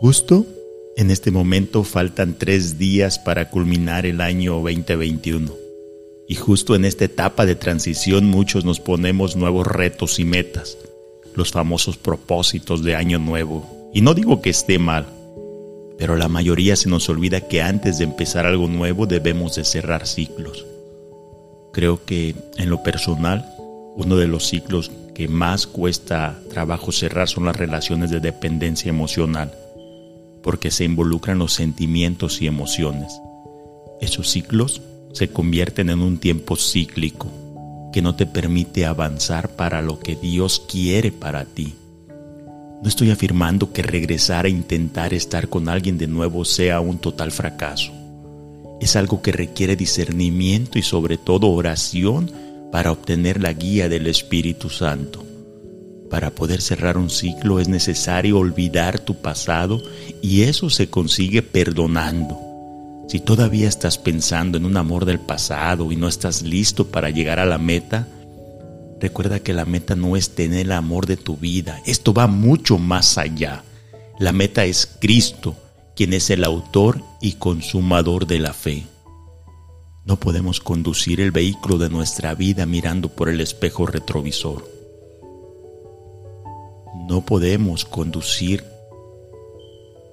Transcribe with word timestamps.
Justo 0.00 0.46
en 0.96 1.10
este 1.10 1.30
momento 1.30 1.84
faltan 1.84 2.32
tres 2.38 2.78
días 2.78 3.18
para 3.18 3.50
culminar 3.50 4.06
el 4.06 4.22
año 4.22 4.54
2021. 4.54 5.52
Y 6.26 6.36
justo 6.36 6.74
en 6.74 6.86
esta 6.86 7.04
etapa 7.04 7.44
de 7.44 7.54
transición 7.54 8.24
muchos 8.24 8.64
nos 8.64 8.80
ponemos 8.80 9.36
nuevos 9.36 9.66
retos 9.66 10.18
y 10.18 10.24
metas, 10.24 10.78
los 11.34 11.50
famosos 11.50 11.98
propósitos 11.98 12.82
de 12.82 12.96
año 12.96 13.18
nuevo. 13.18 13.90
Y 13.92 14.00
no 14.00 14.14
digo 14.14 14.40
que 14.40 14.48
esté 14.48 14.78
mal, 14.78 15.04
pero 15.98 16.16
la 16.16 16.28
mayoría 16.28 16.76
se 16.76 16.88
nos 16.88 17.06
olvida 17.10 17.46
que 17.46 17.60
antes 17.60 17.98
de 17.98 18.04
empezar 18.04 18.46
algo 18.46 18.68
nuevo 18.68 19.04
debemos 19.04 19.56
de 19.56 19.64
cerrar 19.64 20.06
ciclos. 20.06 20.64
Creo 21.74 22.02
que 22.06 22.34
en 22.56 22.70
lo 22.70 22.82
personal, 22.82 23.54
uno 23.96 24.16
de 24.16 24.28
los 24.28 24.48
ciclos 24.48 24.90
que 25.14 25.28
más 25.28 25.66
cuesta 25.66 26.40
trabajo 26.48 26.90
cerrar 26.90 27.28
son 27.28 27.44
las 27.44 27.56
relaciones 27.56 28.10
de 28.10 28.20
dependencia 28.20 28.88
emocional 28.88 29.52
porque 30.42 30.70
se 30.70 30.84
involucran 30.84 31.38
los 31.38 31.52
sentimientos 31.52 32.40
y 32.42 32.46
emociones. 32.46 33.12
Esos 34.00 34.30
ciclos 34.30 34.82
se 35.12 35.28
convierten 35.28 35.90
en 35.90 36.00
un 36.00 36.18
tiempo 36.18 36.56
cíclico 36.56 37.28
que 37.92 38.02
no 38.02 38.14
te 38.14 38.26
permite 38.26 38.86
avanzar 38.86 39.50
para 39.56 39.82
lo 39.82 39.98
que 39.98 40.16
Dios 40.16 40.64
quiere 40.68 41.10
para 41.12 41.44
ti. 41.44 41.74
No 42.82 42.88
estoy 42.88 43.10
afirmando 43.10 43.72
que 43.72 43.82
regresar 43.82 44.46
a 44.46 44.48
intentar 44.48 45.12
estar 45.12 45.48
con 45.48 45.68
alguien 45.68 45.98
de 45.98 46.06
nuevo 46.06 46.44
sea 46.44 46.80
un 46.80 46.98
total 46.98 47.30
fracaso. 47.30 47.92
Es 48.80 48.96
algo 48.96 49.20
que 49.20 49.32
requiere 49.32 49.76
discernimiento 49.76 50.78
y 50.78 50.82
sobre 50.82 51.18
todo 51.18 51.48
oración 51.48 52.30
para 52.72 52.92
obtener 52.92 53.42
la 53.42 53.52
guía 53.52 53.88
del 53.88 54.06
Espíritu 54.06 54.70
Santo. 54.70 55.29
Para 56.10 56.32
poder 56.32 56.60
cerrar 56.60 56.98
un 56.98 57.08
ciclo 57.08 57.60
es 57.60 57.68
necesario 57.68 58.36
olvidar 58.38 58.98
tu 58.98 59.14
pasado 59.14 59.80
y 60.20 60.42
eso 60.42 60.68
se 60.68 60.90
consigue 60.90 61.40
perdonando. 61.40 62.36
Si 63.08 63.20
todavía 63.20 63.68
estás 63.68 63.96
pensando 63.96 64.58
en 64.58 64.64
un 64.64 64.76
amor 64.76 65.04
del 65.04 65.20
pasado 65.20 65.92
y 65.92 65.96
no 65.96 66.08
estás 66.08 66.42
listo 66.42 66.88
para 66.88 67.10
llegar 67.10 67.38
a 67.38 67.46
la 67.46 67.58
meta, 67.58 68.08
recuerda 69.00 69.38
que 69.38 69.52
la 69.52 69.64
meta 69.64 69.94
no 69.94 70.16
es 70.16 70.34
tener 70.34 70.66
el 70.66 70.72
amor 70.72 71.06
de 71.06 71.16
tu 71.16 71.36
vida. 71.36 71.80
Esto 71.86 72.12
va 72.12 72.26
mucho 72.26 72.76
más 72.76 73.16
allá. 73.16 73.62
La 74.18 74.32
meta 74.32 74.64
es 74.64 74.86
Cristo, 75.00 75.54
quien 75.94 76.12
es 76.12 76.28
el 76.30 76.42
autor 76.42 77.02
y 77.20 77.34
consumador 77.34 78.26
de 78.26 78.40
la 78.40 78.52
fe. 78.52 78.84
No 80.04 80.18
podemos 80.18 80.60
conducir 80.60 81.20
el 81.20 81.30
vehículo 81.30 81.78
de 81.78 81.88
nuestra 81.88 82.34
vida 82.34 82.66
mirando 82.66 83.10
por 83.10 83.28
el 83.28 83.40
espejo 83.40 83.86
retrovisor. 83.86 84.79
No 87.10 87.22
podemos 87.22 87.84
conducir 87.84 88.62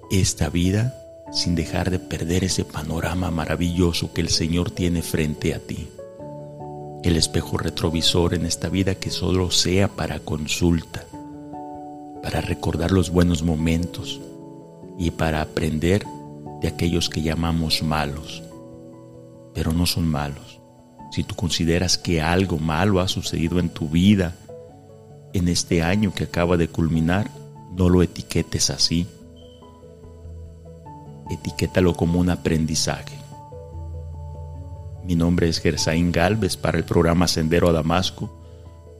esta 0.10 0.50
vida 0.50 1.00
sin 1.32 1.54
dejar 1.54 1.92
de 1.92 2.00
perder 2.00 2.44
ese 2.44 2.66
panorama 2.66 3.30
maravilloso 3.30 4.14
que 4.14 4.22
el 4.22 4.30
Señor 4.30 4.72
tiene 4.72 5.04
frente 5.04 5.54
a 5.54 5.60
ti. 5.60 5.90
El 7.04 7.16
espejo 7.16 7.60
retrovisor 7.60 8.34
en 8.34 8.48
esta 8.48 8.70
vida 8.70 8.96
que 8.96 9.12
solo 9.12 9.52
sea 9.52 9.90
para 9.90 10.22
consulta, 10.22 11.06
para 12.24 12.42
recordar 12.42 12.92
los 12.92 13.12
buenos 13.12 13.44
momentos 13.44 14.20
y 14.98 15.12
para 15.12 15.44
aprender 15.44 16.04
de 16.62 16.68
aquellos 16.68 17.10
que 17.10 17.22
llamamos 17.22 17.84
malos, 17.84 18.42
pero 19.54 19.72
no 19.72 19.86
son 19.86 20.08
malos. 20.08 20.60
Si 21.12 21.24
tú 21.24 21.36
consideras 21.36 22.00
que 22.00 22.24
algo 22.24 22.58
malo 22.58 23.02
ha 23.02 23.08
sucedido 23.08 23.60
en 23.60 23.70
tu 23.70 23.88
vida, 23.88 24.34
en 25.34 25.48
este 25.48 25.82
año 25.84 26.14
que 26.14 26.26
acaba 26.26 26.58
de 26.58 26.68
culminar, 26.68 27.30
no 27.76 27.90
lo 27.90 28.02
etiquetes 28.02 28.70
así. 28.70 29.08
Etiquétalo 31.30 31.94
como 31.96 32.20
un 32.20 32.30
aprendizaje. 32.30 33.18
Mi 35.04 35.16
nombre 35.16 35.48
es 35.48 35.60
Gersaín 35.60 36.12
Galvez 36.12 36.58
para 36.58 36.78
el 36.78 36.84
programa 36.84 37.28
Sendero 37.28 37.70
a 37.70 37.74
Damasco 37.74 38.30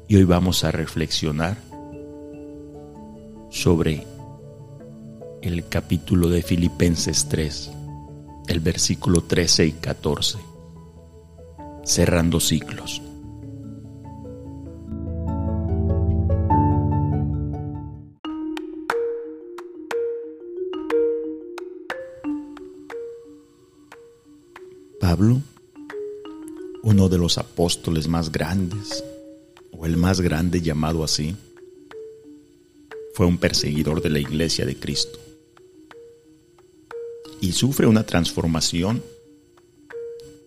y 0.08 0.16
hoy 0.16 0.24
vamos 0.24 0.64
a 0.64 0.72
reflexionar 0.72 1.58
sobre 3.50 4.06
el 5.42 5.68
capítulo 5.68 6.30
de 6.30 6.44
Filipenses 6.44 7.28
3, 7.30 7.72
el 8.48 8.60
versículo 8.60 9.24
13 9.24 9.66
y 9.66 9.72
14, 9.74 10.38
cerrando 11.84 12.40
ciclos. 12.40 13.02
Pablo, 25.18 25.42
uno 26.84 27.10
de 27.10 27.18
los 27.18 27.40
apóstoles 27.40 28.08
más 28.08 28.32
grandes, 28.32 29.04
o 29.72 29.88
el 29.88 29.98
más 29.98 30.22
grande 30.22 30.62
llamado 30.62 31.04
así, 31.04 31.36
fue 33.16 33.26
un 33.26 33.40
perseguidor 33.40 34.04
de 34.04 34.12
la 34.12 34.20
iglesia 34.20 34.64
de 34.64 34.76
Cristo. 34.76 35.18
Y 37.42 37.54
sufre 37.54 37.88
una 37.88 38.06
transformación 38.06 39.02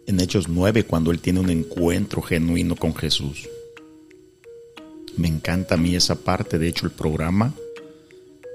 en 0.07 0.21
Hechos 0.21 0.49
9 0.49 0.85
cuando 0.85 1.11
él 1.11 1.19
tiene 1.19 1.41
un 1.41 1.51
encuentro 1.51 2.23
genuino 2.23 2.77
con 2.77 2.95
Jesús. 2.95 3.49
Me 5.17 5.27
encanta 5.27 5.75
a 5.75 5.79
mí 5.79 5.97
esa 5.97 6.15
parte, 6.15 6.61
de 6.61 6.69
hecho 6.69 6.87
el 6.87 6.93
programa 6.93 7.55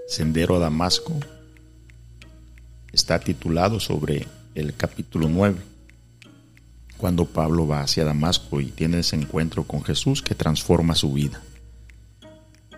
Sendero 0.08 0.56
a 0.56 0.60
Damasco 0.60 1.20
está 2.94 3.20
titulado 3.20 3.82
sobre 3.82 4.26
el 4.56 4.74
capítulo 4.78 5.28
9 5.28 5.75
cuando 6.98 7.26
Pablo 7.26 7.68
va 7.68 7.82
hacia 7.82 8.06
Damasco 8.06 8.62
y 8.62 8.68
tiene 8.68 9.00
ese 9.00 9.16
encuentro 9.16 9.64
con 9.64 9.84
Jesús 9.84 10.22
que 10.22 10.36
transforma 10.36 10.96
su 10.96 11.14
vida. 11.14 11.42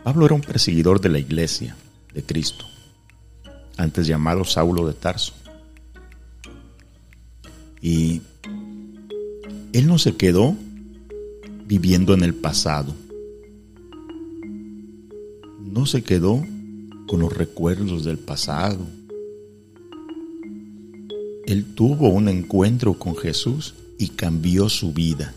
Pablo 0.03 0.25
era 0.25 0.35
un 0.35 0.41
perseguidor 0.41 1.01
de 1.01 1.09
la 1.09 1.19
iglesia 1.19 1.75
de 2.13 2.23
Cristo, 2.23 2.66
antes 3.78 4.07
llamado 4.07 4.44
Saulo 4.44 4.88
de 4.88 4.94
Tarso. 4.94 5.33
Y 7.81 8.22
él 9.73 9.85
no 9.85 10.00
se 10.00 10.16
quedó 10.16 10.55
viviendo 11.66 12.13
en 12.13 12.23
el 12.23 12.34
pasado. 12.34 12.95
No 15.61 15.85
se 15.85 16.03
quedó 16.03 16.44
con 17.07 17.19
los 17.19 17.31
recuerdos 17.31 18.03
del 18.03 18.17
pasado. 18.17 18.79
Él 21.45 21.75
tuvo 21.75 22.09
un 22.09 22.28
encuentro 22.29 22.97
con 22.97 23.16
Jesús 23.16 23.75
y 23.97 24.09
cambió 24.09 24.69
su 24.69 24.94
vida. 24.94 25.34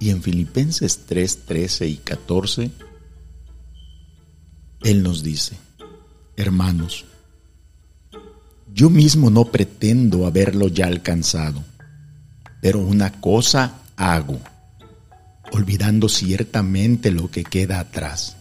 Y 0.00 0.10
en 0.10 0.22
Filipenses 0.22 1.06
3, 1.06 1.46
13 1.46 1.88
y 1.88 1.96
14, 1.96 2.70
Él 4.82 5.02
nos 5.02 5.22
dice, 5.22 5.56
hermanos, 6.36 7.04
yo 8.72 8.90
mismo 8.90 9.30
no 9.30 9.46
pretendo 9.46 10.26
haberlo 10.26 10.68
ya 10.68 10.86
alcanzado, 10.86 11.64
pero 12.60 12.80
una 12.80 13.20
cosa 13.20 13.82
hago, 13.96 14.40
olvidando 15.52 16.08
ciertamente 16.08 17.12
lo 17.12 17.30
que 17.30 17.44
queda 17.44 17.78
atrás 17.78 18.36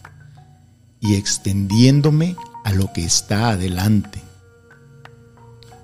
y 0.99 1.15
extendiéndome 1.15 2.35
a 2.63 2.73
lo 2.73 2.91
que 2.91 3.05
está 3.05 3.49
adelante 3.49 4.22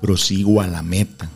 prosigo 0.02 0.62
a 0.62 0.68
la 0.68 0.82
meta, 0.82 1.30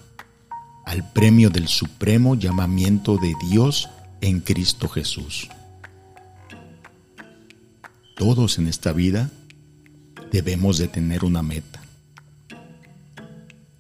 al 0.86 1.12
premio 1.12 1.50
del 1.50 1.68
supremo 1.68 2.36
llamamiento 2.36 3.18
de 3.18 3.34
Dios 3.50 3.90
en 4.22 4.40
Cristo 4.40 4.88
Jesús. 4.90 5.50
Todos 8.16 8.58
en 8.58 8.68
esta 8.68 8.94
vida 8.94 9.32
debemos 10.32 10.78
de 10.78 10.88
tener 10.88 11.26
una 11.26 11.44
meta. 11.44 11.82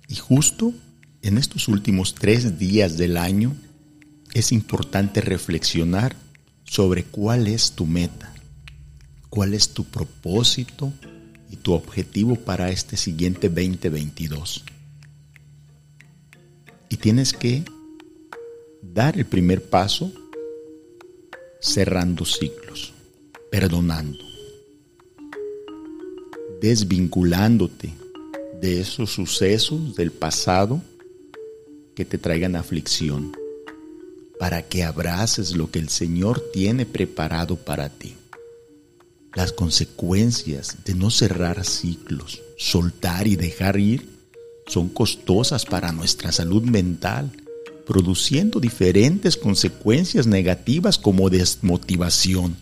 Y 0.07 0.15
justo 0.15 0.73
en 1.21 1.37
estos 1.37 1.67
últimos 1.67 2.13
tres 2.15 2.59
días 2.59 2.97
del 2.97 3.17
año 3.17 3.55
es 4.33 4.51
importante 4.51 5.21
reflexionar 5.21 6.15
sobre 6.63 7.03
cuál 7.03 7.47
es 7.47 7.71
tu 7.71 7.85
meta, 7.85 8.33
cuál 9.29 9.53
es 9.53 9.69
tu 9.69 9.85
propósito 9.85 10.91
y 11.49 11.57
tu 11.57 11.73
objetivo 11.73 12.35
para 12.35 12.69
este 12.69 12.97
siguiente 12.97 13.49
2022. 13.49 14.65
Tienes 17.03 17.33
que 17.33 17.65
dar 18.81 19.17
el 19.17 19.25
primer 19.25 19.61
paso 19.61 20.09
cerrando 21.59 22.23
ciclos, 22.23 22.93
perdonando, 23.51 24.23
desvinculándote 26.61 27.93
de 28.61 28.79
esos 28.79 29.11
sucesos 29.11 29.97
del 29.97 30.13
pasado 30.13 30.81
que 31.93 32.05
te 32.05 32.17
traigan 32.17 32.55
aflicción, 32.55 33.33
para 34.39 34.69
que 34.69 34.85
abraces 34.85 35.57
lo 35.57 35.69
que 35.71 35.79
el 35.79 35.89
Señor 35.89 36.41
tiene 36.53 36.85
preparado 36.85 37.57
para 37.57 37.89
ti. 37.89 38.15
las 39.35 39.51
consecuencias 39.51 40.85
de 40.85 40.93
no 40.93 41.09
cerrar 41.09 41.65
ciclos, 41.65 42.41
soltar 42.55 43.27
y 43.27 43.35
dejar 43.35 43.77
ir, 43.77 44.12
son 44.67 44.89
costosas 44.89 45.65
para 45.65 45.91
nuestra 45.91 46.31
salud 46.31 46.63
mental, 46.63 47.31
produciendo 47.85 48.59
diferentes 48.59 49.37
consecuencias 49.37 50.25
negativas 50.27 50.97
como 50.97 51.29
desmotivación, 51.29 52.55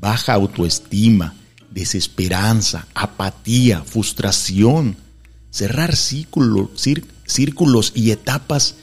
baja 0.00 0.34
autoestima, 0.34 1.34
desesperanza, 1.70 2.86
apatía, 2.94 3.82
frustración. 3.82 4.96
Cerrar 5.50 5.94
círculos, 5.94 7.92
y 7.94 8.10
etapas 8.10 8.74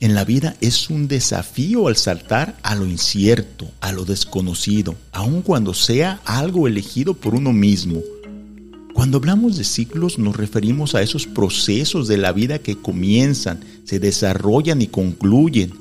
en 0.00 0.14
la 0.14 0.24
vida 0.24 0.56
es 0.60 0.90
un 0.90 1.08
desafío 1.08 1.88
al 1.88 1.96
saltar 1.96 2.58
a 2.62 2.74
lo 2.74 2.86
incierto, 2.86 3.70
a 3.80 3.92
lo 3.92 4.04
desconocido, 4.04 4.96
aun 5.12 5.40
cuando 5.42 5.72
sea 5.74 6.20
algo 6.24 6.66
elegido 6.66 7.14
por 7.14 7.34
uno 7.34 7.52
mismo. 7.52 8.00
Cuando 8.94 9.18
hablamos 9.18 9.56
de 9.56 9.64
ciclos 9.64 10.18
nos 10.18 10.36
referimos 10.36 10.94
a 10.94 11.02
esos 11.02 11.26
procesos 11.26 12.08
de 12.08 12.18
la 12.18 12.32
vida 12.32 12.58
que 12.58 12.76
comienzan, 12.76 13.60
se 13.84 13.98
desarrollan 13.98 14.82
y 14.82 14.88
concluyen. 14.88 15.72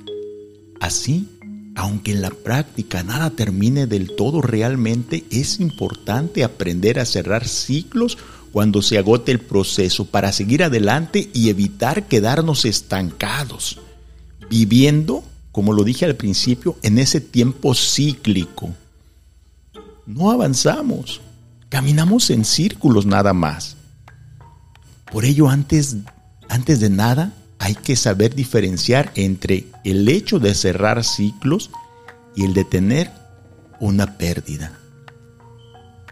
Así, 0.80 1.28
aunque 1.76 2.12
en 2.12 2.22
la 2.22 2.30
práctica 2.30 3.04
nada 3.04 3.32
termine 3.32 3.88
del 3.88 4.16
todo 4.16 4.42
realmente, 4.42 5.26
es 5.32 5.60
importante 5.60 6.44
aprender 6.44 7.00
a 7.00 7.06
cerrar 7.06 7.48
ciclos 7.48 8.18
cuando 8.52 8.82
se 8.82 8.98
agote 8.98 9.32
el 9.32 9.40
proceso 9.40 10.06
para 10.06 10.32
seguir 10.32 10.64
adelante 10.64 11.30
y 11.34 11.50
evitar 11.50 12.08
quedarnos 12.08 12.66
estancados 12.66 13.80
viviendo, 14.50 15.24
como 15.52 15.74
lo 15.74 15.84
dije 15.84 16.06
al 16.06 16.16
principio, 16.16 16.76
en 16.82 16.98
ese 16.98 17.22
tiempo 17.22 17.76
cíclico. 17.76 18.74
No 20.06 20.32
avanzamos, 20.32 21.22
caminamos 21.70 22.30
en 22.30 22.46
círculos 22.46 23.06
nada 23.06 23.34
más. 23.34 23.78
Por 25.12 25.26
ello, 25.26 25.50
antes, 25.50 25.98
antes 26.50 26.80
de 26.80 26.90
nada, 26.90 27.34
hay 27.58 27.76
que 27.76 27.96
saber 27.96 28.36
diferenciar 28.36 29.12
entre 29.16 29.68
el 29.84 30.08
hecho 30.08 30.40
de 30.40 30.54
cerrar 30.54 31.04
ciclos 31.04 31.72
y 32.36 32.46
el 32.46 32.54
de 32.54 32.66
tener 32.66 33.12
una 33.80 34.18
pérdida. 34.18 34.78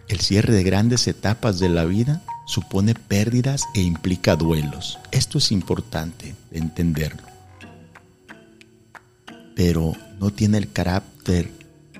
El 0.08 0.20
cierre 0.20 0.54
de 0.54 0.64
grandes 0.64 1.08
etapas 1.08 1.60
de 1.60 1.70
la 1.70 1.86
vida 1.86 2.24
supone 2.48 2.96
pérdidas 2.96 3.66
e 3.76 3.82
implica 3.82 4.36
duelos. 4.36 5.00
Esto 5.12 5.38
es 5.38 5.52
importante 5.52 6.36
entenderlo 6.52 7.28
pero 9.58 9.94
no 10.20 10.30
tiene 10.30 10.60
el 10.60 10.72
carácter 10.72 11.50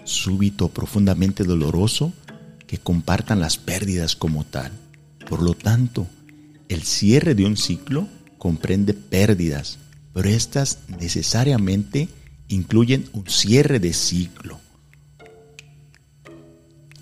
súbito, 0.04 0.70
profundamente 0.70 1.44
doloroso, 1.44 2.14
que 2.68 2.78
compartan 2.78 3.40
las 3.40 3.58
pérdidas 3.58 4.16
como 4.16 4.44
tal. 4.46 4.72
Por 5.28 5.42
lo 5.42 5.54
tanto, 5.54 6.08
el 6.70 6.84
cierre 6.84 7.34
de 7.34 7.46
un 7.46 7.58
ciclo 7.58 8.08
comprende 8.38 8.94
pérdidas, 8.94 9.80
pero 10.14 10.30
estas 10.30 10.80
necesariamente 11.00 12.10
incluyen 12.50 13.10
un 13.14 13.28
cierre 13.28 13.80
de 13.80 13.94
ciclo. 13.94 14.60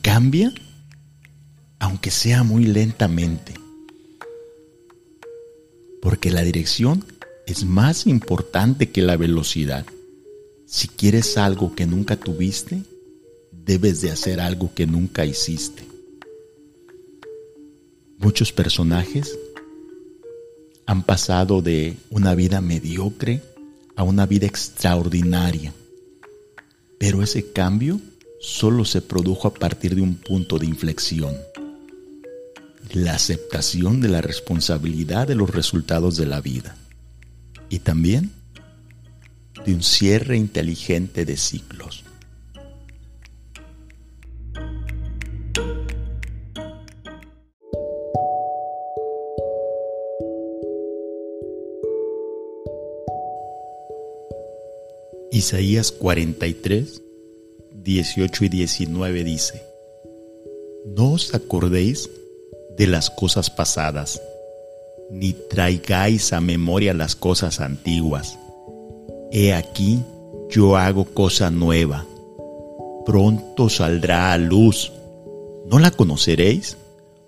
Cambia, 0.01 0.53
aunque 1.79 2.12
sea 2.12 2.44
muy 2.44 2.65
lentamente, 2.65 3.53
porque 6.01 6.29
la 6.29 6.44
dirección 6.44 7.03
es 7.47 7.65
más 7.65 8.06
importante 8.06 8.91
que 8.91 9.01
la 9.01 9.17
velocidad. 9.17 9.85
Si 10.67 10.88
quieres 10.88 11.38
algo 11.38 11.75
que 11.75 11.85
nunca 11.85 12.17
tuviste, 12.17 12.83
debes 13.65 14.01
de 14.01 14.12
hacer 14.12 14.39
algo 14.39 14.73
que 14.73 14.85
nunca 14.85 15.25
hiciste. 15.25 15.83
Muchos 18.19 18.51
personajes 18.51 19.38
han 20.85 21.03
pasado 21.03 21.62
de 21.62 21.97
una 22.12 22.35
vida 22.35 22.62
mediocre 22.62 23.41
a 23.95 24.03
una 24.03 24.27
vida 24.27 24.45
extraordinaria, 24.45 25.73
pero 27.00 27.23
ese 27.23 27.51
cambio 27.51 28.00
solo 28.39 28.85
se 28.85 29.01
produjo 29.01 29.47
a 29.47 29.53
partir 29.53 29.95
de 29.95 30.01
un 30.01 30.15
punto 30.15 30.59
de 30.59 30.67
inflexión, 30.67 31.35
la 32.94 33.15
aceptación 33.15 34.00
de 34.00 34.09
la 34.09 34.21
responsabilidad 34.21 35.27
de 35.27 35.35
los 35.35 35.50
resultados 35.50 36.17
de 36.17 36.27
la 36.27 36.39
vida 36.39 36.77
y 37.69 37.79
también 37.79 38.31
de 39.65 39.73
un 39.73 39.81
cierre 39.81 40.38
inteligente 40.38 41.25
de 41.25 41.35
ciclos. 41.35 42.03
Isaías 55.36 55.92
43, 55.92 57.02
18 57.84 58.46
y 58.46 58.48
19 58.48 59.26
dice, 59.26 59.62
No 60.86 61.12
os 61.12 61.36
acordéis 61.36 62.10
de 62.78 62.88
las 62.88 63.10
cosas 63.10 63.50
pasadas, 63.50 64.22
ni 65.12 65.34
traigáis 65.34 66.32
a 66.32 66.40
memoria 66.40 66.94
las 66.94 67.18
cosas 67.18 67.60
antiguas 67.60 68.40
He 69.30 69.54
aquí, 69.54 70.00
yo 70.50 70.78
hago 70.78 71.04
cosa 71.04 71.52
nueva. 71.52 72.06
Pronto 73.06 73.68
saldrá 73.68 74.32
a 74.32 74.38
luz. 74.38 74.94
¿No 75.66 75.80
la 75.80 75.92
conoceréis? 75.92 76.78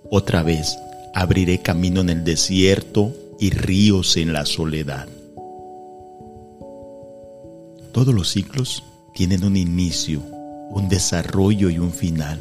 Otra 0.10 0.44
vez 0.44 0.78
abriré 1.14 1.62
camino 1.62 2.00
en 2.00 2.10
el 2.10 2.24
desierto 2.24 3.12
y 3.38 3.50
ríos 3.50 4.16
en 4.16 4.32
la 4.32 4.46
soledad. 4.46 5.10
Todos 7.98 8.14
los 8.14 8.30
ciclos 8.30 8.84
tienen 9.16 9.44
un 9.44 9.58
inicio, 9.58 10.22
un 10.70 10.88
desarrollo 10.88 11.72
y 11.72 11.80
un 11.80 11.92
final. 11.92 12.40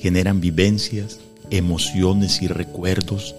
Generan 0.00 0.40
vivencias, 0.40 1.20
emociones 1.50 2.42
y 2.42 2.48
recuerdos 2.48 3.36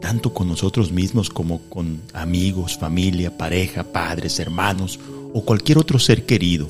tanto 0.00 0.34
con 0.34 0.48
nosotros 0.48 0.90
mismos 0.90 1.30
como 1.30 1.60
con 1.68 2.02
amigos, 2.12 2.76
familia, 2.76 3.38
pareja, 3.38 3.84
padres, 3.84 4.40
hermanos 4.40 4.98
o 5.32 5.44
cualquier 5.44 5.78
otro 5.78 6.00
ser 6.00 6.26
querido. 6.26 6.68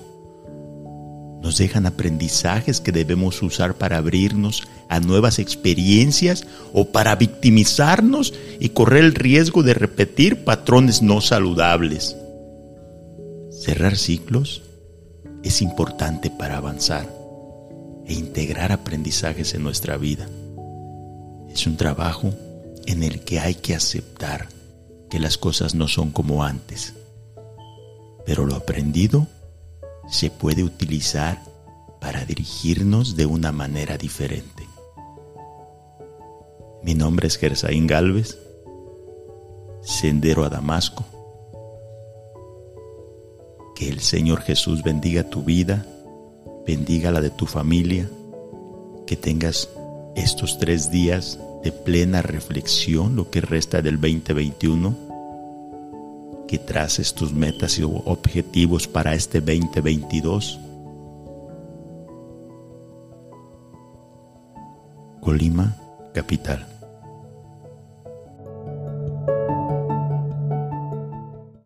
Nos 1.40 1.56
dejan 1.56 1.86
aprendizajes 1.86 2.78
que 2.78 2.92
debemos 2.92 3.40
usar 3.40 3.78
para 3.78 3.96
abrirnos 3.96 4.64
a 4.90 5.00
nuevas 5.00 5.38
experiencias 5.38 6.46
o 6.74 6.88
para 6.92 7.16
victimizarnos 7.16 8.34
y 8.60 8.68
correr 8.68 9.02
el 9.02 9.14
riesgo 9.14 9.62
de 9.62 9.72
repetir 9.72 10.44
patrones 10.44 11.00
no 11.00 11.22
saludables. 11.22 12.18
Cerrar 13.62 13.96
ciclos 13.96 14.64
es 15.44 15.62
importante 15.62 16.30
para 16.30 16.56
avanzar 16.56 17.08
e 18.04 18.12
integrar 18.12 18.72
aprendizajes 18.72 19.54
en 19.54 19.62
nuestra 19.62 19.96
vida. 19.96 20.26
Es 21.48 21.68
un 21.68 21.76
trabajo 21.76 22.34
en 22.86 23.04
el 23.04 23.20
que 23.20 23.38
hay 23.38 23.54
que 23.54 23.76
aceptar 23.76 24.48
que 25.08 25.20
las 25.20 25.38
cosas 25.38 25.76
no 25.76 25.86
son 25.86 26.10
como 26.10 26.42
antes. 26.42 26.94
Pero 28.26 28.46
lo 28.46 28.56
aprendido 28.56 29.28
se 30.08 30.28
puede 30.28 30.64
utilizar 30.64 31.40
para 32.00 32.24
dirigirnos 32.24 33.14
de 33.14 33.26
una 33.26 33.52
manera 33.52 33.96
diferente. 33.96 34.66
Mi 36.82 36.94
nombre 36.94 37.28
es 37.28 37.38
Gersaín 37.38 37.86
Galvez, 37.86 38.36
Sendero 39.82 40.44
a 40.44 40.48
Damasco. 40.48 41.11
Que 43.82 43.88
el 43.88 43.98
Señor 43.98 44.42
Jesús 44.42 44.84
bendiga 44.84 45.24
tu 45.24 45.42
vida, 45.42 45.84
bendiga 46.64 47.10
la 47.10 47.20
de 47.20 47.30
tu 47.30 47.46
familia, 47.46 48.08
que 49.08 49.16
tengas 49.16 49.70
estos 50.14 50.60
tres 50.60 50.92
días 50.92 51.40
de 51.64 51.72
plena 51.72 52.22
reflexión 52.22 53.16
lo 53.16 53.28
que 53.28 53.40
resta 53.40 53.82
del 53.82 54.00
2021, 54.00 54.94
que 56.46 56.58
traces 56.58 57.12
tus 57.14 57.32
metas 57.32 57.76
y 57.80 57.82
objetivos 57.82 58.86
para 58.86 59.14
este 59.14 59.40
2022. 59.40 60.60
Colima, 65.20 65.76
capital. 66.14 66.71